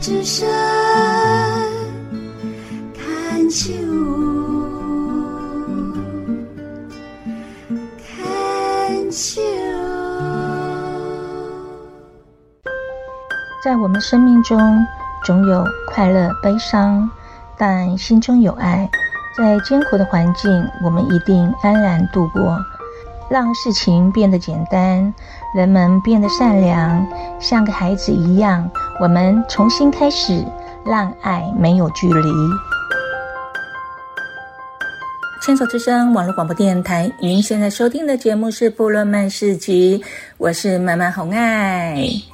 [0.00, 0.48] 之声
[2.94, 3.70] 看秋，
[7.98, 9.42] 看秋。
[13.62, 14.58] 在我们生命中，
[15.22, 17.10] 总有快乐、悲伤，
[17.58, 18.90] 但心中有爱。
[19.36, 22.58] 在艰苦的环境，我们一定安然度过。
[23.30, 25.14] 让事情变得简单，
[25.54, 27.06] 人们变得善良，
[27.38, 28.68] 像个孩子一样。
[29.00, 30.44] 我们重新开始，
[30.84, 32.28] 让爱没有距离。
[35.42, 40.00] 牵手之声网络广播电台，您现在收听的节目是《布洛曼市集》，
[40.36, 42.29] 我是满满红爱。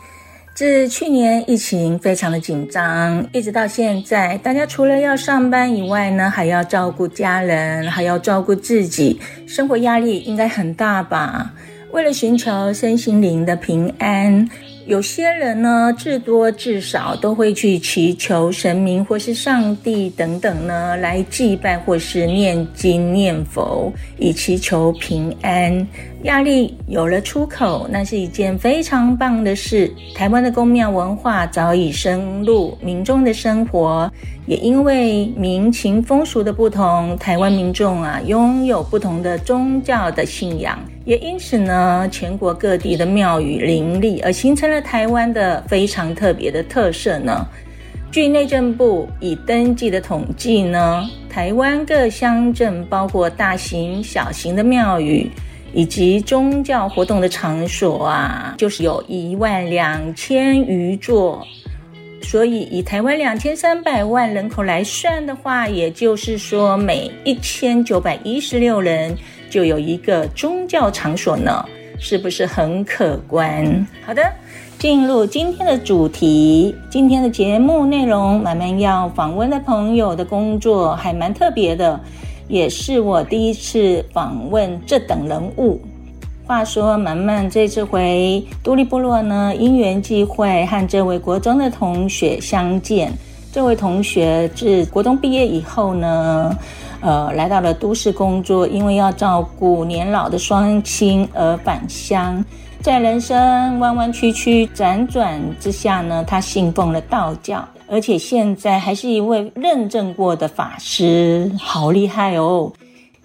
[0.57, 11.53] 自去年疫情非常的紧张，一直到现在，大家除了要上班以外呢，还要照顾家人，还要照顾自己，生活压力应该很大吧？
[11.93, 14.49] 为了寻求身心灵的平安。
[14.87, 25.87] 有些人呢，至多至少都会去祈求神明或是上帝等等呢，来祭拜或是念经念佛，以祈求平安。
[26.27, 29.91] 压力有了出口，那是一件非常棒的事。
[30.13, 34.11] 台湾的宫庙文化早已深入民众的生活，
[34.45, 40.77] 也因为民情风俗的不同，台湾民众啊，拥有不同的宗教的信仰。
[41.05, 47.47] 也因此呢，全国各地的庙宇林立，而形成了台湾的非常特别的特色呢。
[48.11, 55.31] 据内政部已登记的统计呢，台湾各乡镇包括大型、小型的庙宇
[55.77, 61.47] 以及宗教活动的场所啊，就是有一万两千余座。
[62.23, 69.15] 所以以台湾两千三百万人口来算的话，也就是说每一千九百一十六人。
[69.49, 71.65] 就有一个宗教场所呢，
[72.01, 73.87] 是不是很可观？
[74.05, 74.23] 好的，
[74.79, 82.01] 进入今天的主题，今天的节目内容，满满要访问的朋友的工作还蛮特别的，
[82.49, 85.81] 也是我第一次访问这等人物。
[86.47, 93.13] 话说，满满这次回都历部落呢，因缘际会和这位国中的同学相见。
[93.53, 96.57] 这位同学自国中毕业以后呢，
[97.01, 102.45] 呃，来到了都市工作，因为要照顾年老的双亲而返乡。
[102.81, 112.73] 在人生弯弯曲曲、辗转之下呢，他信奉了道教，而且现在还是一位认证过的法师，好厉害哦！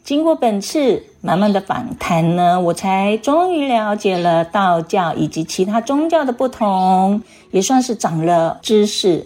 [0.04, 9.26] 经过本次满满的访谈呢，我才终于了解了道教以及其他宗教的不同，也算是长了知识。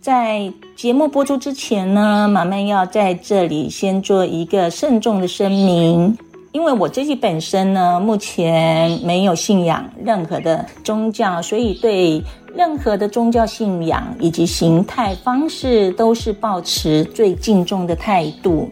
[0.00, 6.16] 在节目播出之前呢，满满要在这里先做一个慎重的声明，
[6.52, 12.22] 因为我自己本身呢，目前没有信仰任何的宗教，所以对
[12.58, 18.68] 任何的宗教信仰以及形态方式都是保持最敬重的态度。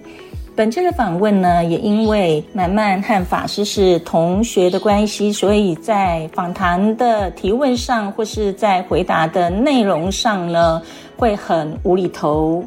[0.56, 10.82] 本次的访问呢，也因为满曼和法师是同学的关系，所以在访谈的提问上，或是在回答的内容上呢，
[11.16, 12.64] 会很无厘头。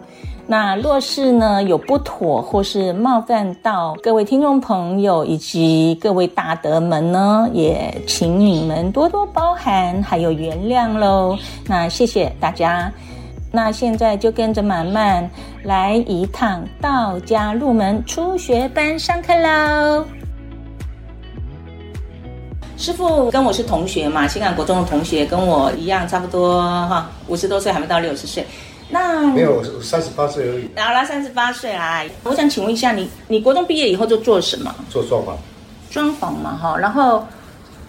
[0.52, 11.38] 那若是呢有不妥，或是冒犯到各位听众朋友以及各位大德们呢，也请你们多多包涵，还有原谅喽。
[11.68, 12.92] 那谢谢大家。
[13.52, 15.30] 那现在就跟着满满
[15.66, 20.04] 来一趟道家入门初学班上课喽！
[22.76, 28.44] 师傅跟我是同学嘛，新港国中的同学，跟我一样差不多哈，五十多岁还没到六十岁。
[28.90, 30.70] 那没有我三十八岁而已。
[30.76, 32.04] 好啦，三十八岁啦。
[32.24, 34.74] 我想请问一下你，你国中毕业以后就做什么？
[34.90, 35.34] 做装潢。
[35.90, 37.26] 装潢嘛哈，然后。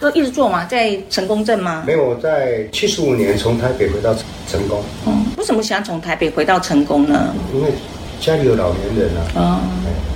[0.01, 1.83] 都一直做嘛，在成功镇吗？
[1.85, 4.15] 没有，我在七十五年从台北回到
[4.47, 4.81] 成功。
[5.05, 7.31] 嗯，为什么想从台北回到成功呢？
[7.53, 7.71] 因为
[8.19, 9.59] 家里有老年人啊，哦，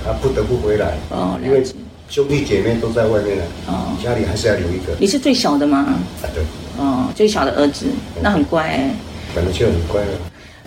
[0.04, 0.94] 他不得不回来。
[1.10, 1.62] 哦，因为
[2.08, 3.44] 兄弟姐妹都在外面了。
[3.68, 4.92] 哦，家里还是要留一个。
[4.98, 5.86] 你是最小的吗？
[6.20, 6.42] 啊，对。
[6.78, 7.86] 哦，最小的儿子，
[8.20, 8.90] 那很乖哎。
[9.36, 10.08] 本来就很乖了。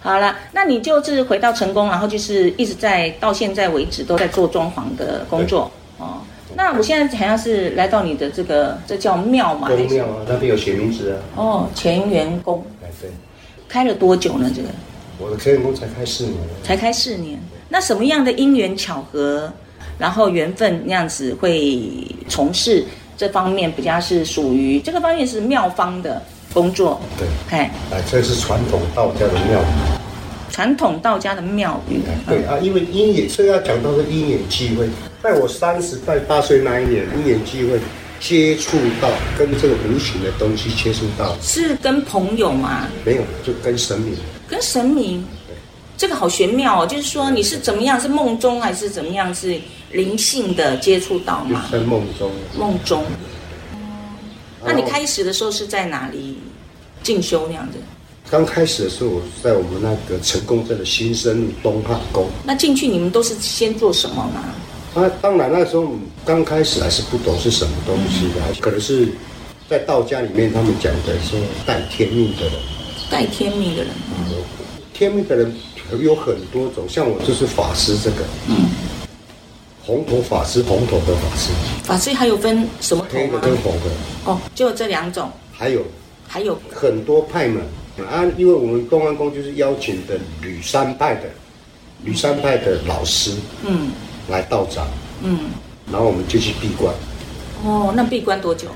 [0.01, 5.69] 好了，那你就是回到成功，然后就是一直在到现在为止都在做装潢的工作。
[5.97, 6.19] 哦。
[6.55, 9.67] 那我现在好像是来到你的这个，这叫庙嘛？
[9.67, 11.17] 宫庙啊，那边有写名字啊。
[11.35, 12.65] 哦，干元宫。
[12.83, 13.09] 哎，对。
[13.67, 14.51] 开了多久呢？
[14.53, 14.69] 这个？
[15.19, 16.35] 我的干元宫才开四年。
[16.63, 19.51] 才开四年，那什么样的因缘巧合，
[19.99, 21.79] 然后缘分那样子会
[22.27, 22.83] 从事
[23.15, 26.21] 这方面比较是属于这个方面是妙方的
[26.53, 26.99] 工作。
[27.17, 27.27] 对。
[27.49, 29.65] 哎，哎，这是传统道家的庙宇。
[30.51, 32.01] 传统道家的庙宇。
[32.27, 34.89] 对啊，因为因缘，所以要讲到是因缘机会。
[35.23, 37.79] 在我三十在八岁那一年，因缘机会，
[38.19, 42.87] 接触到跟这个无形的东西接触到，是跟朋友吗？
[43.05, 44.15] 没有，就跟神明。
[44.47, 45.23] 跟神明，
[45.95, 46.87] 这个好玄妙哦。
[46.87, 47.99] 就是说你是怎么样？
[48.01, 49.33] 是梦中还是怎么样？
[49.35, 49.55] 是
[49.91, 51.65] 灵性的接触到吗？
[51.71, 52.31] 在梦中。
[52.57, 53.05] 梦中。
[54.65, 56.37] 那你开始的时候是在哪里
[57.03, 57.77] 进修那样子？
[58.29, 62.27] 刚开始的时候，我在我们那个成功镇的新生路东汉宫。
[62.43, 65.01] 那进去你们都是先做什么呢？
[65.01, 65.87] 啊，当然那时候
[66.25, 69.07] 刚开始还是不懂是什么东西的，嗯、可能是
[69.67, 72.53] 在道家里面他们讲的说带天命的人。
[73.09, 74.35] 带天命的人，嗯，
[74.93, 75.51] 天命的人
[75.99, 78.17] 有很多种，像我就是法师这个，
[78.47, 78.69] 嗯，
[79.89, 81.49] 红头法师，红头的法师。
[81.83, 83.17] 法师还有分什么头？
[83.17, 83.89] 黑的跟红的。
[84.25, 85.31] 哦，就这两种。
[85.51, 85.83] 还有，
[86.27, 87.63] 还有很多派门。
[88.07, 91.23] 啊，因为我们东安宫就是邀请的吕山派的，
[92.03, 93.33] 吕山派的老师，
[93.65, 93.89] 嗯，
[94.29, 94.85] 来道长，
[95.23, 95.49] 嗯，
[95.91, 96.93] 然后我们就去闭关。
[97.65, 98.67] 哦，那闭关多久？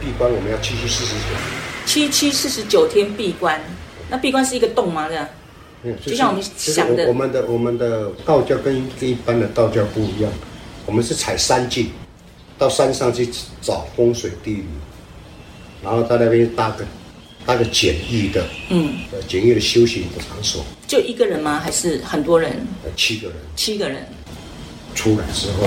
[0.00, 1.36] 闭关我们要七七四十九。
[1.84, 3.60] 七七四十九天闭关，
[4.08, 5.06] 那闭关是一个洞吗？
[5.06, 5.28] 这样？
[6.04, 7.06] 就像我们想的。
[7.06, 10.32] 我们的我们的道教跟一般的道教不一样，
[10.86, 11.90] 我们是采山径，
[12.58, 13.28] 到山上去
[13.60, 14.64] 找风水地理，
[15.82, 16.84] 然后在那边搭个。
[17.46, 18.96] 搭个简易的，嗯，
[19.26, 21.58] 简易的修行的场所，就一个人吗？
[21.58, 22.52] 还是很多人？
[22.84, 23.36] 呃，七个人。
[23.56, 24.06] 七个人
[24.94, 25.66] 出来之后，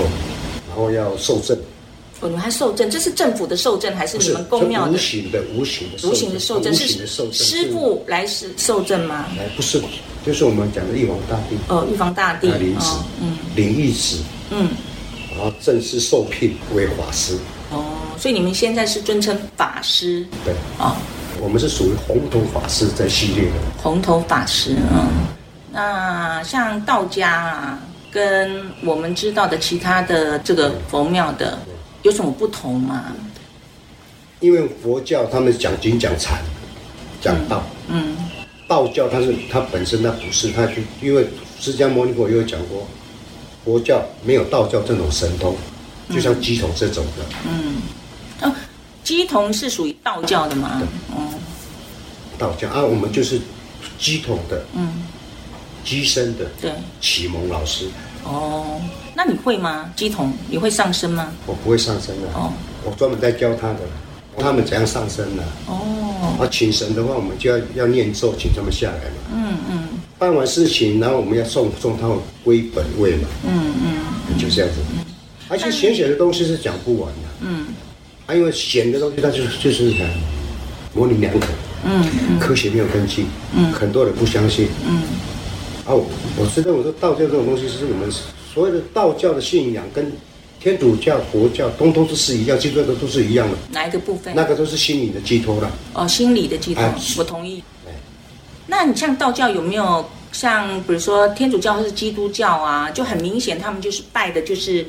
[0.68, 1.58] 然后要受证。
[2.24, 2.90] 哦，你们还受证？
[2.90, 4.92] 这是政府的受证，还是你们宫庙的？
[4.92, 9.26] 无形的，无形的，无形的受证是师傅来是受证吗？
[9.36, 9.78] 来，不是，
[10.24, 11.56] 就是我们讲的玉皇大帝。
[11.68, 12.50] 哦，玉皇大帝。
[12.52, 12.86] 领旨，
[13.20, 14.16] 嗯，灵异子，
[14.50, 14.70] 嗯，
[15.36, 17.36] 然后正式受聘为法师。
[17.70, 17.84] 哦，
[18.18, 20.26] 所以你们现在是尊称法师？
[20.46, 20.96] 对，哦。
[21.40, 23.56] 我们是属于红头法师这系列的。
[23.82, 25.26] 红头法师，嗯，
[25.70, 27.78] 那像道家啊，
[28.10, 31.58] 跟我们知道的其他的这个佛庙的
[32.04, 33.12] 有什么不同吗？
[34.40, 36.42] 因为佛教他们讲经讲禅，
[37.20, 38.30] 讲道，嗯，嗯，
[38.68, 41.26] 道教它是它本身它不是，它就因为
[41.58, 42.86] 释迦牟尼佛也有讲过，
[43.64, 45.56] 佛教没有道教这种神通，
[46.10, 48.52] 就像鸡童这种的，嗯。
[49.04, 50.80] 乩童是属于道教的吗？
[51.14, 51.28] 嗯，
[52.38, 53.38] 道教啊，我们就是
[53.98, 55.04] 鸡童的，嗯，
[55.84, 56.72] 鸡生的，对，
[57.02, 57.86] 启蒙老师。
[58.24, 58.80] 哦，
[59.14, 59.90] 那你会吗？
[59.96, 61.28] 乩童，你会上身吗？
[61.46, 62.28] 我不会上身的。
[62.34, 62.52] 哦，
[62.84, 63.80] 我专门在教他的，
[64.38, 65.42] 他们怎样上身的。
[65.66, 69.16] 哦，啊，请神的话，我们就要要念咒，请他们下来嘛。
[69.34, 69.88] 嗯嗯。
[70.18, 73.28] 办完事情，然后我们要送送他们归本位嘛。
[73.46, 74.80] 嗯嗯，就这样子。
[75.48, 77.28] 而且浅显的东西是讲不完的。
[77.40, 77.66] 嗯。
[78.26, 80.08] 还因为显的东西，它就是就是很
[80.94, 81.46] 模棱两可，
[81.84, 85.02] 嗯，嗯，科学没有根据，嗯，很多人不相信，嗯，
[85.86, 86.02] 哦，
[86.38, 88.10] 我是认为说道教这种东西是我们
[88.52, 90.10] 所有的道教的信仰跟
[90.60, 93.56] 天主教、佛教通通都是一样，基本上都是一样的。
[93.70, 94.34] 哪一个部分？
[94.34, 95.70] 那个都是心理的寄托了。
[95.92, 97.62] 哦，心理的寄托，哎、我同意。
[97.86, 97.92] 哎，
[98.66, 104.86] 那你像道教有没有像比如说天主教或是基督教啊，就很明显他们就是拜的就是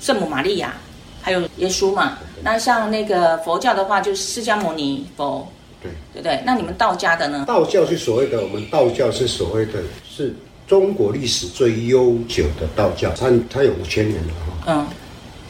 [0.00, 0.74] 圣母玛利亚。
[1.20, 2.18] 还有耶稣嘛？
[2.44, 5.44] 那像那个佛教的话，就是释迦牟尼佛，
[5.82, 6.40] 对对不对？
[6.46, 7.44] 那你们道家的呢？
[7.48, 9.82] 道教是所谓的，我们道教是所谓的，
[10.16, 10.34] 是
[10.66, 14.64] 中国历史最悠久的道教，它它有五千年了哈。
[14.66, 14.86] 嗯。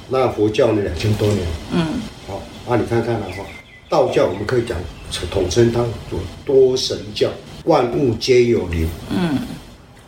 [0.08, 0.82] 那佛教呢？
[0.82, 1.46] 两千多年。
[1.72, 2.00] 嗯。
[2.26, 3.44] 好，那你看看的话，
[3.88, 4.76] 道教我们可以讲
[5.30, 7.30] 统称它做多神教，
[7.64, 8.88] 万物皆有灵。
[9.10, 9.38] 嗯。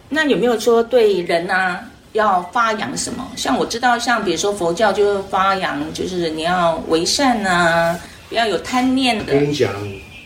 [0.08, 1.84] 那有没有说对人啊？
[2.14, 3.30] 要发扬什么？
[3.36, 7.96] 像我知道，像比如说佛教就是发扬，就是你要为善啊，
[8.30, 9.24] 不要有贪念的。
[9.26, 9.72] 跟你讲，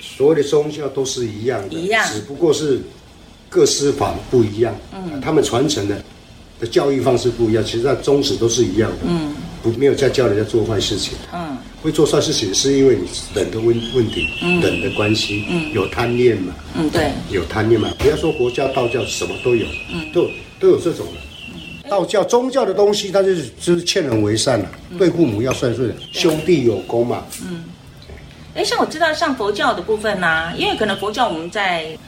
[0.01, 2.81] 所有的宗教都是一样的，一样，只不过是
[3.53, 4.75] 各师法不一样。
[4.95, 6.03] 嗯，他们传承的
[6.59, 8.97] 的教育方式不一样，其实那宗旨都是一样的。
[9.07, 11.13] 嗯，不没有在教人家做坏事情。
[11.35, 16.55] 嗯，会做坏事情是因为你人的问问题，嗯，人的关系，嗯，有贪念嘛。
[16.75, 17.93] 嗯，对，有贪念嘛。
[17.99, 20.27] 不要说佛教、道教什么都有，嗯，都
[20.59, 21.91] 都有这种的。
[21.91, 27.25] 道教宗教的东西，它就是就是劝人为善了，嗯、对父母要顺顺，兄弟有功嘛。
[27.45, 27.65] 嗯，
[28.55, 31.99] 哎，像我知道像佛教的部分呢、啊，因为可能佛教我们在。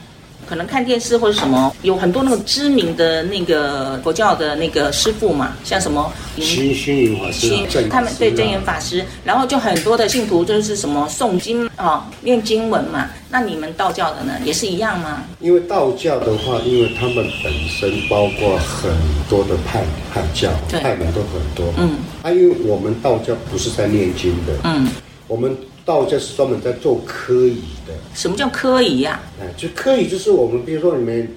[0.47, 13.09] 可能看电视或者什么，有很多那种知名的那个佛教的那个师傅嘛，像什么虚虚云法师，他们对真言法师，然后就很多的信徒就是什么诵经啊、哦、念经文嘛。
[13.29, 15.23] 那你们道教的呢，也是一样吗？
[15.39, 18.91] 因为道教的话，因为他们本身包括很
[19.29, 19.83] 多的派
[20.13, 21.73] 派教，派门都很多。
[21.77, 24.53] 嗯，啊，因为我们道教不是在念经的。
[24.63, 24.87] 嗯，
[25.27, 25.55] 我们。
[25.85, 27.93] 道教是专门在做科仪的。
[28.13, 29.19] 什么叫科仪呀？
[29.39, 31.29] 哎，就科仪就是我们，比如说你们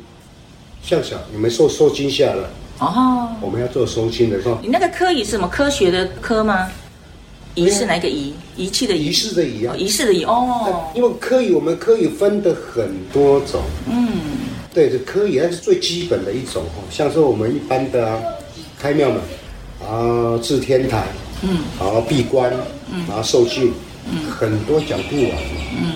[0.82, 4.58] 像小，你们受受惊吓了哦，我们要做收惊的时候。
[4.62, 6.70] 你那个科仪是什么科学的科吗？
[7.54, 8.32] 仪是哪个仪？
[8.56, 9.06] 仪器的仪。
[9.06, 9.74] 仪式的仪啊。
[9.76, 10.84] 仪式的仪哦。
[10.94, 13.60] 因为科仪我们科仪分的很多种。
[13.86, 14.08] 嗯。
[14.72, 18.22] 对，这科仪那是最基本的一种哦，像说我们一般的啊，
[18.78, 19.18] 开庙门
[19.84, 21.04] 啊，至天台，
[21.42, 22.52] 嗯，然后闭关，
[22.92, 23.72] 嗯，然后受禁，
[24.10, 25.32] 嗯，很多讲不完。
[25.72, 25.92] 嗯。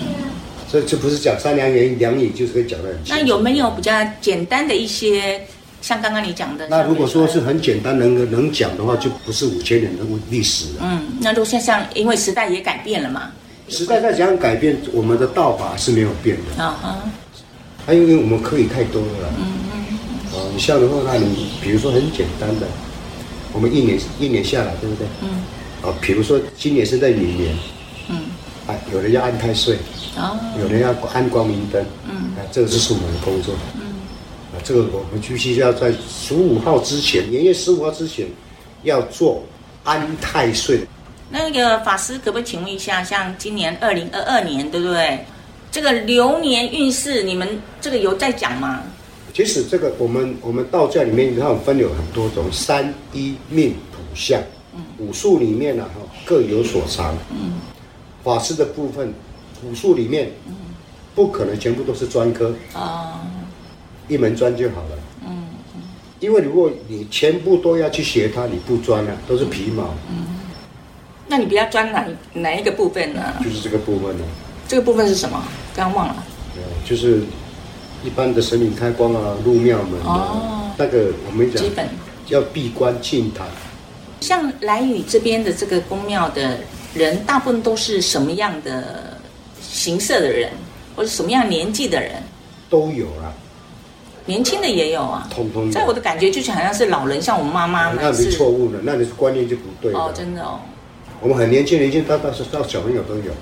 [0.71, 2.97] 这这不是讲三两言两语，就是可以讲的很。
[3.07, 5.39] 那有没有比较简单的一些？
[5.81, 10.81] 像刚刚你讲的，那如果说是很简单能能讲的话，就不是五千年的历史了。
[10.81, 13.29] 嗯，那如果像像，因为时代也改变了嘛，
[13.67, 16.63] 时代在讲改变，我们的道法是没有变的。
[16.63, 17.03] 啊哈，
[17.85, 19.33] 还因为我们可以太多了。
[19.37, 19.99] 嗯嗯。
[20.31, 22.65] 哦，你像的话，那你比如说很简单的，
[23.51, 25.05] 我们一年一年下来，对不对？
[25.21, 25.43] 嗯。
[25.83, 27.53] 啊，比如说今年是在明年。
[28.67, 28.73] 嗯。
[28.73, 29.77] 啊，有人要安太岁。
[30.17, 30.37] 哦。
[30.59, 31.85] 有人要安光明灯。
[32.09, 32.35] 嗯。
[32.35, 33.53] 啊，这个是我们的工作。
[34.63, 38.25] 这个我们必须要在十五号之前，年月十五号之前，
[38.83, 39.43] 要做
[39.83, 40.79] 安太岁。
[41.29, 45.19] 那个法师可不可以请问一下，像今年二零二二年，对不对？
[45.71, 48.83] 这个流年运势，你们这个有在讲吗？
[49.33, 54.39] 其实这个我们我们道教里面，它分有很多种，三一命土相，
[54.75, 57.17] 嗯，武术里面呢，哈，各有所长。
[57.31, 57.53] 嗯，
[58.23, 59.13] 法师的部分，
[59.63, 60.55] 武术里面，嗯，
[61.13, 63.21] 不可能全部都是专科啊。
[64.07, 64.97] 一门专就好了。
[65.25, 65.81] 嗯嗯。
[66.19, 69.93] 因为如果你全部都要去学它，你不专啊，都是皮毛。
[70.09, 70.25] 嗯。
[71.27, 73.33] 那你比较专哪哪一个部分呢？
[73.43, 74.23] 就是这个部分呢。
[74.67, 75.43] 这个部分是什么？
[75.75, 76.23] 刚忘了。
[76.85, 77.21] 就是
[78.03, 80.07] 一般的神明开光啊，入庙门啊。
[80.07, 80.71] 哦。
[80.77, 81.61] 那个我们讲。
[81.61, 81.87] 基本。
[82.29, 83.45] 要闭关静坛。
[84.21, 86.59] 像兰屿这边的这个宫庙的
[86.93, 89.17] 人，大部分都是什么样的
[89.61, 90.51] 形色的人，
[90.95, 92.11] 或者什么样年纪的人？
[92.69, 93.33] 都有啊。
[94.25, 97.91] 年轻的也有啊，通通在我的感觉就是好像是老人，像我妈妈。
[97.91, 99.99] 那你错误了，那你是观念就不对了。
[99.99, 100.59] 哦，真的哦。
[101.19, 103.33] 我们很年轻，年轻到到到小朋友都有。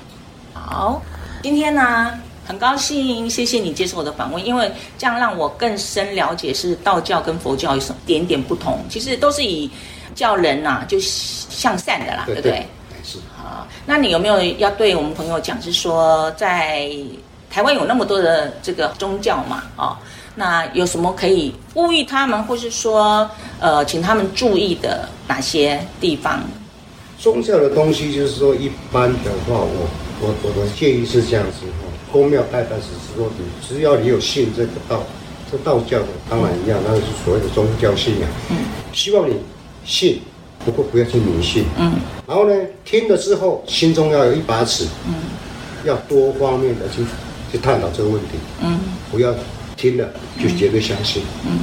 [0.54, 1.02] 好，
[1.44, 2.12] 今天呢
[2.46, 8.80] 很高兴，谢谢你接受我的访问，因为这样让我更深了解是道教跟佛教有什么点点不同。
[8.90, 9.70] 其实都是以
[10.16, 12.52] 教人呐、啊，就向善的啦，对不对？
[12.52, 12.68] 对
[13.12, 13.18] 是。
[13.36, 16.90] 好，那你有没有要对我们朋友讲，是说在
[17.50, 19.64] 台湾有那么多的这个宗教嘛？
[19.76, 19.98] 哦。
[20.34, 26.42] 那有什么可以呼吁他们，或是说，呃，请他们注意的哪些地方？
[27.20, 29.88] 宗教的东西就是说，一般的话，我
[30.22, 35.04] 我我的建议是这样子哈，公庙拜拜是说，你只要你有信这个道，
[35.52, 38.30] 这道教的当然一样，那是所谓的宗教信仰。
[38.50, 38.58] 嗯。
[38.94, 39.36] 希望你
[39.84, 40.22] 信，
[40.66, 41.66] 不过不要去迷信。
[41.78, 41.94] 嗯。
[42.28, 44.88] 然后呢，听了之后，心中要有一把尺。
[45.08, 45.14] 嗯。
[45.84, 47.04] 要多方面的去
[47.52, 48.38] 去探讨这个问题。
[48.62, 48.80] 嗯。
[49.12, 49.34] 不要。
[49.78, 50.08] 听了
[50.40, 51.58] 就绝对相信，嗯，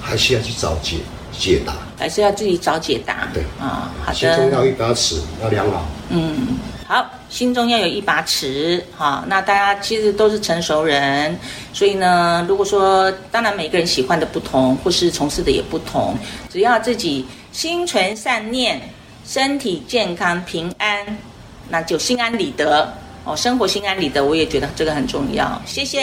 [0.00, 0.98] 还是要去找解
[1.36, 4.14] 解答，还是要自己找解答，对啊，好的。
[4.14, 6.56] 心中要一把尺，要量好，嗯，
[6.86, 11.36] 好，心中要有一把尺，好，那大家其实都是成熟人，
[11.72, 16.16] 所以呢，如果说当然每个人喜欢的不同，或是从事的也不同，
[16.52, 18.80] 只要自己心存善念，
[19.24, 21.06] 身体健康平安，
[21.68, 22.92] 那就心安理得
[23.22, 26.00] 哦，生活心安理得，我也觉得这个很重要，谢谢。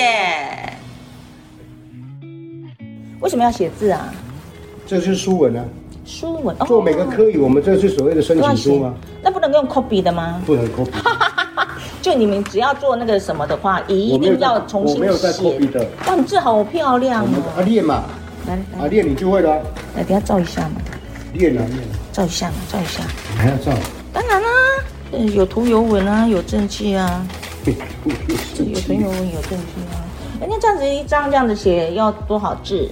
[3.20, 4.14] 为什么要写字啊？
[4.88, 5.66] 这是书文啊。
[6.06, 8.94] 书文，做每个科语，我们这是所谓的申请书吗？
[9.22, 10.42] 那不能用 copy 的吗？
[10.46, 10.88] 不能 copy。
[12.02, 15.02] 就你们只要做那个什么的话，一定要重新写。
[15.02, 15.86] 我没有在 copy 的。
[16.08, 17.28] 哇，你字好漂亮哦！
[17.58, 18.06] 啊，练嘛，
[18.48, 19.62] 来来，啊练你就会了。
[19.98, 20.81] 来，等下照一下嘛。
[21.34, 21.80] 练啊练。
[22.12, 23.04] 照一下嘛，照一下。
[23.34, 23.72] 你还要照？
[24.14, 24.48] 当然啦，
[25.14, 27.26] 嗯，有图有文啊，有证据啊。
[27.66, 27.74] 有
[28.82, 30.02] 图有文有证据啊。
[30.40, 32.90] 人家这样子一张这样子写要多少字？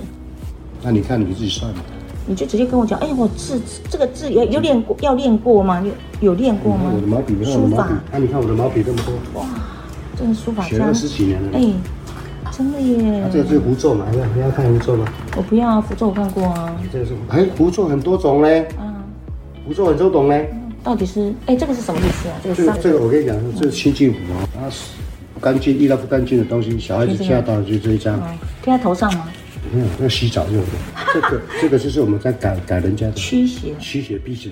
[0.82, 1.80] 那你看你自己算吧，
[2.26, 5.84] 你就直接跟我讲，哎，我字这个字有有练过，要练过吗？
[5.84, 5.92] 有
[6.30, 6.92] 有练过吗？
[6.94, 7.90] 我的毛笔，书法。
[8.12, 9.42] 那你看我的毛笔这么多。
[9.42, 9.48] 哇，
[10.18, 11.58] 这个书法学了十几年了。
[11.58, 11.74] 哎，
[12.60, 13.24] 真的耶。
[13.32, 14.06] 这个是狐咒嘛？
[14.12, 15.08] 要不要看狐咒吗？
[15.38, 16.78] 我不要啊，符咒我看过啊。
[16.92, 18.68] 这个是哎，狐咒很多种嘞。
[18.78, 19.02] 啊。
[19.66, 20.54] 符咒很多种嘞。
[20.84, 22.36] 到底是哎，这个是什么意思啊？
[22.44, 24.88] 这个这个这个我跟你讲，这是清净符啊，它是
[25.34, 28.20] 不干净，遇到不干净的东西，小孩子吓到了就这一张。
[28.62, 29.30] 贴在头上吗？
[29.72, 30.68] 没有，要洗澡用的。
[31.14, 34.50] 这个这个就是我们在改改人家的驱邪，驱邪辟邪。